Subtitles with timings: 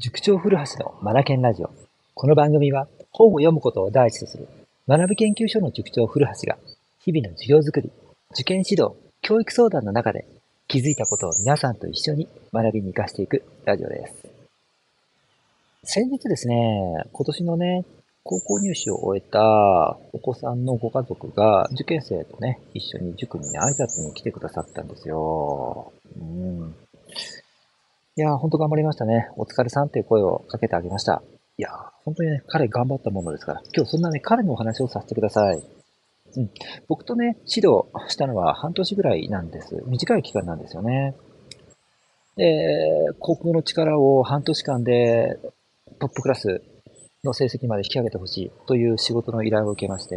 [0.00, 1.70] 塾長古橋のマナケンラジオ。
[2.14, 4.46] この番組は本を読むことを第一とする
[4.86, 6.56] 学び研究所の塾長古橋が
[7.00, 7.90] 日々の授業づくり、
[8.30, 10.24] 受験指導、教育相談の中で
[10.68, 14.14] 気づいたことを皆さんと一緒に学びに活かしていくラジオです。
[15.82, 17.84] 先日ですね、今年のね、
[18.22, 25.92] 高校入試を終えたお子さんのご家族が受験生とね、一緒に塾にね、挨拶に来てくださったんですよ。
[26.16, 26.76] うん。
[28.18, 29.28] いやー、ほんと頑張りましたね。
[29.36, 31.22] お疲れさんっていう声をかけてあげました。
[31.56, 31.72] いやー、
[32.04, 35.62] 本当にね、彼頑張ったものですから、今日そんなね、彼のお話をさせてください。
[36.34, 36.50] うん。
[36.88, 39.84] 僕とね、指導したのは半年ぐらいなんです。
[39.86, 41.14] 短い期間なんですよね。
[42.34, 45.38] で、高校の力を半年間で
[46.00, 46.60] トップクラス
[47.22, 50.16] の成績まで引き上げてほしいという仕事の依頼を受けまして、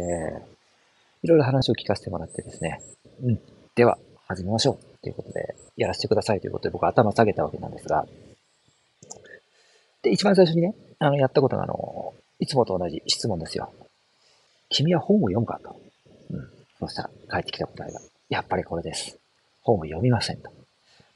[1.22, 2.80] いろいろ話を聞かせてもらってですね。
[3.22, 3.40] うん。
[3.76, 3.96] では、
[4.26, 4.91] 始めましょう。
[5.02, 8.06] ということで、やらせてくださいということで僕は頭下げたわけなんですが、
[10.02, 13.72] で、一番最初にね、あの、やったことが、あの、いつもと同じ質問ですよ。
[14.68, 15.80] 君は本を読むかと。
[16.30, 16.48] うん。
[16.80, 19.18] そしたら、返ってきた答えが、やっぱりこれです。
[19.62, 20.50] 本を読みませんと。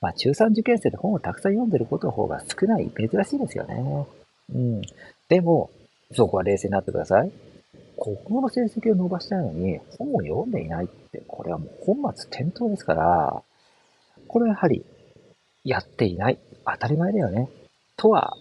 [0.00, 4.06] まあ、中3受験生で本をたくさん読んでることの方が少ない、珍しいですよね。
[4.54, 4.82] うん。
[5.28, 5.70] でも、
[6.12, 7.32] そこは冷静になってください。
[7.98, 13.42] 国語の成績を伸ばしたいのに、本を読んでいないって、これはもう本末転倒ですから、
[14.28, 14.84] これはやはり、
[15.64, 16.38] やっていない。
[16.64, 17.48] 当たり前だよね。
[17.96, 18.36] とは、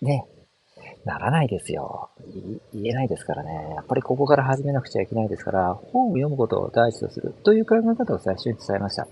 [0.00, 0.26] ね、
[1.04, 2.10] ならないですよ。
[2.74, 3.74] 言えないですからね。
[3.74, 9.06] やっぱりここから始めなくちゃいけないですから、本を読むことを第一とするという考え方を最初に伝えました。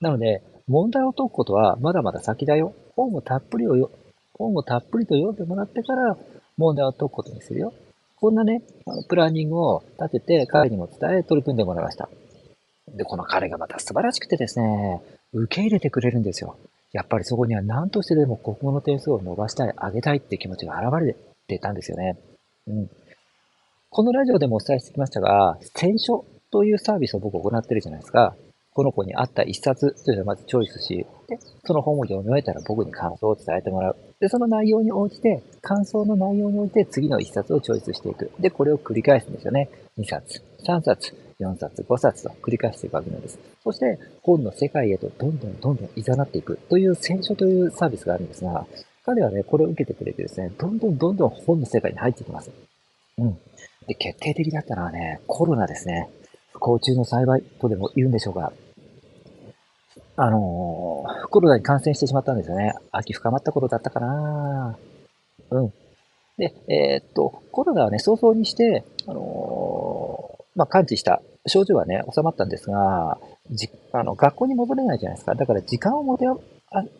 [0.00, 2.74] なので、問題を解くことはまだまだ先だよ。
[2.96, 3.90] 本をたっぷりを
[4.34, 6.16] 本をたっぷりと読んでもらってから
[6.56, 7.72] 問題を解くことにするよ。
[8.16, 12.08] こんなね、あのプランニングを立てて彼にも伝え取り組んでもらいました。
[12.94, 16.56] で、この彼がまた素晴らしくてですね、受け入れてくれるんですよ。
[16.92, 21.16] やっぱりそこには何としてでも国語の点数を伸ばしたい、上げたいって気持ちが現れ
[21.48, 22.16] てたんですよね。
[22.68, 22.90] うん。
[23.90, 28.36] このラジオでもお伝えしてきましたが、選書というサービスを僕行ってるじゃないですか。
[28.72, 33.96] この子に合った一冊というのをまずチョイスし、で、その本を読み終えたら僕に感想を伝えてもらう。
[34.20, 38.32] で、その内容に応じて、感想の内容に応じて次の一冊をチョイスしていく。
[38.40, 39.68] で、これを繰り返すんですよね。
[39.96, 43.38] 2冊、3冊、4冊、5冊と繰り返していくわけなんです。
[43.62, 48.66] そして、本の世界へとどんどんどんどん誘っていくという選書というサービスがあるんですが、
[49.04, 52.50] 彼はね、これを受けてくれてですね、どんどんどんどん本の世界に入っていきます。
[53.18, 53.38] うん。
[53.86, 56.08] で、決定的だったのはね、コロナですね。
[56.52, 58.52] 不幸中の幸いとでも言うんでしょうか。
[60.16, 62.72] あのー、コロナに感染してしまったんですよね。
[62.92, 64.78] 秋深まった頃だったかな
[65.50, 65.72] うん。
[66.38, 69.20] で、えー、っと、コロナはね、早々にして、あの、
[70.54, 73.18] まあ、感知した症状はね、収まったんですが、
[73.50, 75.34] じあの学校に戻れないじゃないですか。
[75.34, 76.36] だから時間を持てあ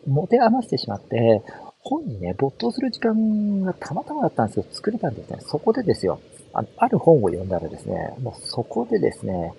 [0.07, 1.41] 持て余してしまって、
[1.79, 4.65] 本にね、没頭する時間がたまたまだったんですよ。
[4.71, 5.37] 作れたんですね。
[5.41, 6.19] そこでですよ。
[6.53, 9.53] あある本を読んだらですね、もうそこでですね、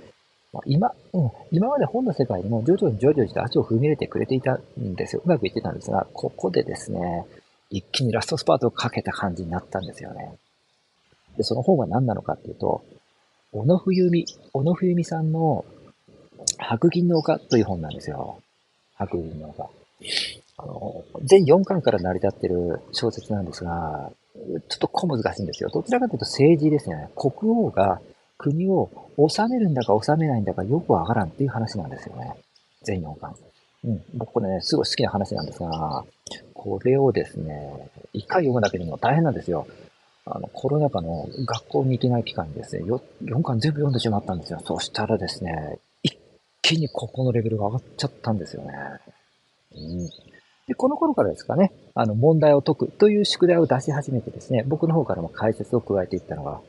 [0.64, 5.22] 今、うん、今まで本の世界にも徐々に徐々にと足を踏み入れてくれていたんですよ。
[5.24, 7.26] うまくいってたんですが、ここでですね、
[7.70, 10.32] 一気にラストスパートをかけた感じになったんですよね。
[11.36, 12.84] で、その本は何なのかっていうと、
[13.56, 15.64] 小野冬美、小野冬美さんの
[16.58, 18.42] 白銀の丘という本なんですよ。
[18.96, 19.70] 白銀の丘。
[20.58, 24.10] あの、全4巻から成り立ってる小説なんですが、
[24.68, 25.70] ちょっと小難しいんですよ。
[25.70, 27.08] どちらかというと政治ですね。
[27.16, 27.98] 国王が
[28.36, 32.34] 国を治めるんだか治めないんだかよくわからんっていう話なんですよね。
[32.82, 33.34] 全4巻。
[33.84, 34.04] うん。
[34.12, 36.04] 僕これね、すごい好きな話なんですが、
[36.52, 39.66] これをですね、一回読むだけでも大変なんですよ。
[40.26, 44.60] あの、コロナ禍の学校に行けない期間にですね、4巻全部読んでしまったんですよ。
[44.64, 46.18] そしたらですね、一
[46.62, 48.72] 気にここのレベルが上がっちゃったんですよね。
[49.74, 50.08] うん。
[50.66, 56.60] で、この頃からですかね、あの、問題を解くという宿題を出し始めてですね、僕の方からも解説を加えていったのが、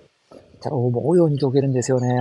[0.61, 2.19] たら思うように解けるんですよね。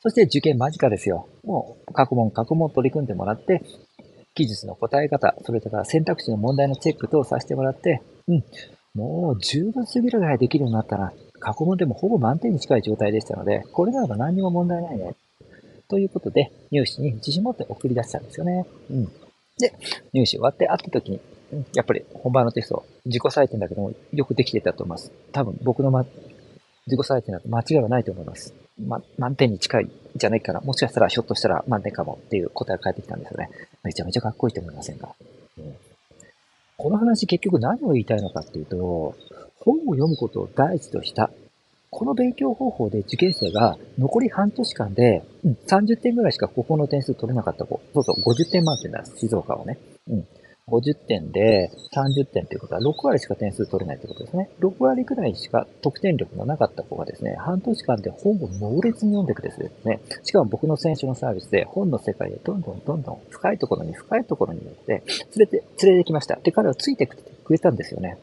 [0.00, 1.26] そして受験間近ですよ。
[1.44, 3.62] もう、過去問、過去問取り組んでもらって、
[4.34, 8.44] 記述の答え方、それから選択肢の問題のチェック等をさせてもらって、うん、
[8.94, 15.14] もう十分すぎるぐらいできるようになったら、過去問でもほぼ満点に近い状態でしたので、これならば何にも問題ないね。
[15.88, 18.66] ということで、入試に自信持って送り出したんですよね。
[18.90, 19.04] うん。
[19.58, 19.72] で、
[20.12, 21.20] 入試終わって会った時に、
[21.74, 25.12] やっぱり本番のテスト、自己採点だけどもよくできてたと思います。
[25.32, 26.04] 多分僕の、ま、
[26.86, 28.54] 自己採点だと間違いはないと思います。
[28.78, 30.60] ま、満点に近いじゃないかな。
[30.60, 33.50] もしかしたらひょっとしたら満点かもっていう答えが返ってきたんですよね。
[33.84, 35.14] めちゃめちゃかっこいいと思いませんか、
[36.82, 39.14] この話結局何を言いたいのかっていうと、
[39.60, 41.30] 本を読むことを第一とした
[41.90, 49.78] この勉強方法で受験生が残り半年間で、うん、30点ぐらいしかここの点数取れなかった子、そうそう、50点満点だ、静岡はね。
[50.08, 50.26] うん。
[50.68, 54.48] 50点で30点ということは6割しか点数取れないということですね。
[54.60, 65.02] 6割くらいしか得点力のなかった子がですね、半年間で本を猛烈に読んでくですね、しかも僕の選手のサービスで本の世界へどんどんどんどん深いところに深いところによって連
[65.38, 66.36] れて、連れてきました。
[66.36, 68.18] で、彼はついてくれたんですよね。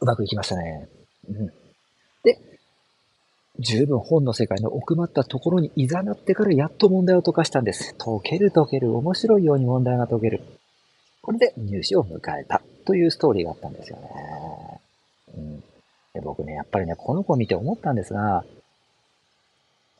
[0.00, 0.88] うまくいきましたね。
[1.28, 1.46] うん。
[2.22, 2.38] で、
[3.58, 7.96] 十分本の世界の奥まったところに誘ってからやっと問題を解かしたんです。
[7.98, 10.57] 解ける解ける、面白いように問題が解ける。
[11.28, 14.80] これで入試を迎えたというストーリーがあったんですよね。
[15.36, 15.60] うん、
[16.14, 18.46] で僕ね、やっぱりね、この子を見て思ったんですが、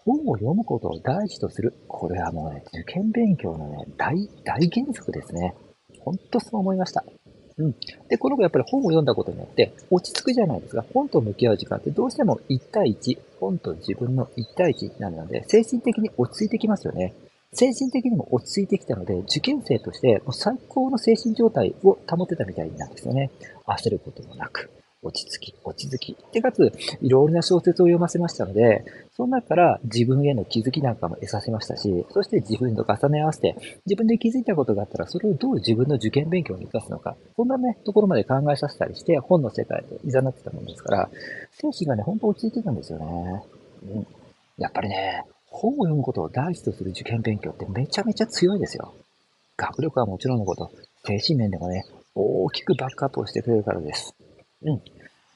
[0.06, 1.74] 本を読むことを第一とする。
[1.86, 5.54] これはもうね、受験勉強のね、大、大原則ですね。
[6.00, 7.04] ほんとそう思いました。
[7.58, 7.74] うん。
[8.08, 10.82] で、この子やっぱり本を読んだことによって落ち着くじゃないですか。
[10.94, 17.12] 本と向き合う時間ってどうしても1対1、本と自分の1対1になるので、精神的に落ち着いてきますよね。
[17.52, 23.30] 精神的にも落ち着いてきたので、受験生として最高の精神状態を保てたみたいなんですよね。
[23.66, 24.70] 焦ることもなく、
[25.02, 26.32] 落ち着き、落ち着き。
[26.32, 28.84] で、かつ、いろいろな小説を読ませましたので、
[29.16, 33.56] その中から自分への気づきなんかも得させましたし、そして自分と重ね合わせて、
[33.86, 41.10] 自分で気づいたことがあったら、それをどう自分の受験勉強に活かすのか、そんなね、ところまで考えさせたりして、本の世界で誘ってたものですから、
[41.52, 43.42] 精神がね、本当落ち着いてたんですよね。
[43.84, 44.06] うん。
[44.58, 48.94] やっぱりね、本を読むことを第一とする受験勉強ってめちゃめちゃ強いですよ。
[49.56, 50.70] 学力はもちろんのこと、
[51.04, 51.84] 精神面でもね、
[52.14, 54.14] 大きくバックアップをしてくれるからです。
[54.62, 54.80] うん。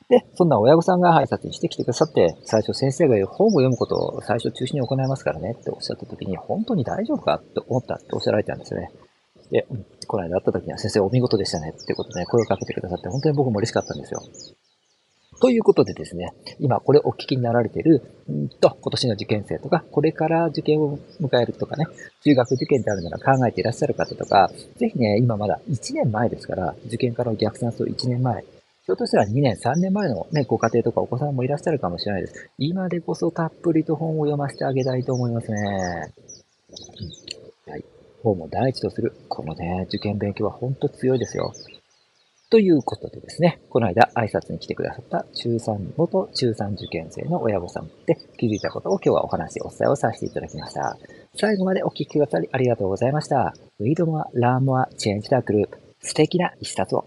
[0.09, 8.91] で、そんな親御さんが挨拶にしてきてくださって、最初先生が言う本を読むことを最初中心に行いますからねっておっしゃった時に、本当に大丈夫かって思ったっておっしゃられたんですよね。
[9.51, 9.67] で、
[10.07, 14.21] この間会った時には先生お見事でしたねってことで、声をかけてくださって本当に僕も嬉しかったんですよ。
[15.43, 18.01] ということでですね、今これお聞きになられている、
[18.31, 21.85] んと、今年の受験生とか、これから受験を迎えるとかね、
[22.23, 32.49] 中学受験であるなら考えていらっしゃる方とか、ぜひね、今まだ1年前ですから、受験からの逆算すると1年前、ひょっとしたら2年、3年前のね、ご家庭とかお子さんもいらっしゃるかもしれないです。
[32.59, 35.57] 今でこそたっぷりと本を読ませてあげたいと思いますね。
[37.67, 37.85] うん、はい。
[38.23, 41.53] 本も第一とする、このね、受験勉強は本当強いですよ。
[42.53, 50.99] ということでですね、この間挨拶に来てくださった中3、元中3受験生の親御さんで気づいたことを今日はお話、お伝えをさせていただきました。
[51.35, 53.55] 最後までお聞きくださりありがとうございました。
[53.81, 55.69] Read more, learn more, change the group.
[56.01, 57.07] 素敵な一冊を。